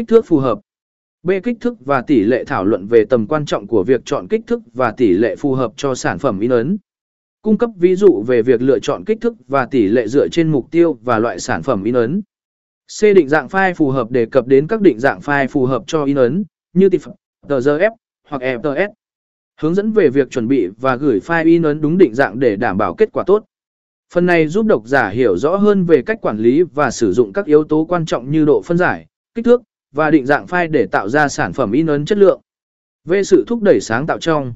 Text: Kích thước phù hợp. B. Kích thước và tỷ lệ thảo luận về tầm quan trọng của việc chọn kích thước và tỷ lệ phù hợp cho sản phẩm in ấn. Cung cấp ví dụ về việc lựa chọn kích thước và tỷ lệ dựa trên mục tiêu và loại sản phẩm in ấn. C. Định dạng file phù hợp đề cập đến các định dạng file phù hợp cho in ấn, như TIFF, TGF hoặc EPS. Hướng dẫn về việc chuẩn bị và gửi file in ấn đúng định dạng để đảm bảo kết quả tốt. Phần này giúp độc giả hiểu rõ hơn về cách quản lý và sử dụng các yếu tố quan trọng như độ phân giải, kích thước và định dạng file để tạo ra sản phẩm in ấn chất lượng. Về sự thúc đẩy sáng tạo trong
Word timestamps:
Kích 0.00 0.08
thước 0.08 0.26
phù 0.26 0.38
hợp. 0.38 0.60
B. 1.22 1.30
Kích 1.42 1.56
thước 1.60 1.84
và 1.84 2.02
tỷ 2.02 2.22
lệ 2.22 2.44
thảo 2.44 2.64
luận 2.64 2.86
về 2.86 3.04
tầm 3.04 3.26
quan 3.26 3.44
trọng 3.44 3.66
của 3.66 3.82
việc 3.82 4.00
chọn 4.04 4.26
kích 4.28 4.40
thước 4.46 4.60
và 4.74 4.92
tỷ 4.96 5.12
lệ 5.12 5.36
phù 5.36 5.54
hợp 5.54 5.72
cho 5.76 5.94
sản 5.94 6.18
phẩm 6.18 6.40
in 6.40 6.50
ấn. 6.50 6.78
Cung 7.42 7.58
cấp 7.58 7.70
ví 7.76 7.96
dụ 7.96 8.24
về 8.26 8.42
việc 8.42 8.62
lựa 8.62 8.78
chọn 8.78 9.04
kích 9.04 9.20
thước 9.20 9.34
và 9.48 9.66
tỷ 9.66 9.88
lệ 9.88 10.06
dựa 10.06 10.28
trên 10.28 10.52
mục 10.52 10.70
tiêu 10.70 10.98
và 11.04 11.18
loại 11.18 11.40
sản 11.40 11.62
phẩm 11.62 11.84
in 11.84 11.94
ấn. 11.94 12.22
C. 13.00 13.02
Định 13.02 13.28
dạng 13.28 13.46
file 13.46 13.74
phù 13.74 13.90
hợp 13.90 14.10
đề 14.10 14.26
cập 14.26 14.46
đến 14.46 14.66
các 14.66 14.80
định 14.80 14.98
dạng 14.98 15.18
file 15.18 15.48
phù 15.48 15.66
hợp 15.66 15.84
cho 15.86 16.04
in 16.04 16.16
ấn, 16.16 16.44
như 16.72 16.88
TIFF, 16.88 17.12
TGF 17.48 17.90
hoặc 18.28 18.42
EPS. 18.42 18.90
Hướng 19.60 19.74
dẫn 19.74 19.92
về 19.92 20.08
việc 20.08 20.30
chuẩn 20.30 20.48
bị 20.48 20.66
và 20.66 20.96
gửi 20.96 21.18
file 21.18 21.46
in 21.46 21.62
ấn 21.62 21.80
đúng 21.80 21.98
định 21.98 22.14
dạng 22.14 22.40
để 22.40 22.56
đảm 22.56 22.78
bảo 22.78 22.94
kết 22.94 23.08
quả 23.12 23.24
tốt. 23.26 23.44
Phần 24.12 24.26
này 24.26 24.48
giúp 24.48 24.66
độc 24.66 24.82
giả 24.86 25.08
hiểu 25.08 25.36
rõ 25.36 25.56
hơn 25.56 25.84
về 25.84 26.02
cách 26.02 26.18
quản 26.22 26.38
lý 26.38 26.62
và 26.62 26.90
sử 26.90 27.12
dụng 27.12 27.32
các 27.32 27.46
yếu 27.46 27.64
tố 27.64 27.84
quan 27.84 28.06
trọng 28.06 28.30
như 28.30 28.44
độ 28.44 28.62
phân 28.62 28.78
giải, 28.78 29.06
kích 29.34 29.44
thước 29.44 29.62
và 29.92 30.10
định 30.10 30.26
dạng 30.26 30.46
file 30.46 30.70
để 30.70 30.86
tạo 30.86 31.08
ra 31.08 31.28
sản 31.28 31.52
phẩm 31.52 31.72
in 31.72 31.86
ấn 31.86 32.04
chất 32.04 32.18
lượng. 32.18 32.40
Về 33.04 33.24
sự 33.24 33.44
thúc 33.46 33.62
đẩy 33.62 33.80
sáng 33.80 34.06
tạo 34.06 34.18
trong 34.18 34.54